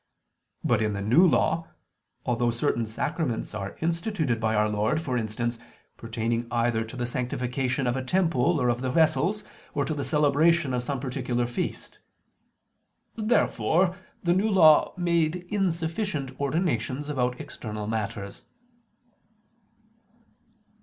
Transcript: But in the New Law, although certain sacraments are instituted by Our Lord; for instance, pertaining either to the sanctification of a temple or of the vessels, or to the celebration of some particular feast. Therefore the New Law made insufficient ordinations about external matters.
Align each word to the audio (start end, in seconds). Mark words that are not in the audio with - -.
But 0.63 0.81
in 0.81 0.93
the 0.93 1.01
New 1.03 1.27
Law, 1.27 1.67
although 2.25 2.49
certain 2.49 2.87
sacraments 2.87 3.53
are 3.53 3.77
instituted 3.81 4.39
by 4.39 4.55
Our 4.55 4.67
Lord; 4.67 4.99
for 4.99 5.15
instance, 5.15 5.59
pertaining 5.95 6.47
either 6.49 6.83
to 6.83 6.95
the 6.95 7.05
sanctification 7.05 7.85
of 7.85 7.95
a 7.95 8.03
temple 8.03 8.59
or 8.59 8.67
of 8.69 8.81
the 8.81 8.89
vessels, 8.89 9.43
or 9.75 9.85
to 9.85 9.93
the 9.93 10.03
celebration 10.03 10.73
of 10.73 10.81
some 10.81 10.99
particular 10.99 11.45
feast. 11.45 11.99
Therefore 13.15 13.95
the 14.23 14.33
New 14.33 14.49
Law 14.49 14.95
made 14.97 15.45
insufficient 15.49 16.31
ordinations 16.41 17.07
about 17.07 17.39
external 17.39 17.85
matters. 17.85 18.43